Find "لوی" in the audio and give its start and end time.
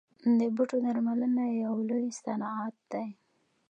1.89-2.07